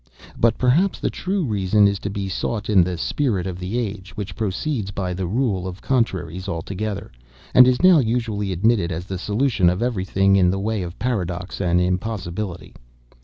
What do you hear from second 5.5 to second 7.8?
of contraries altogether, and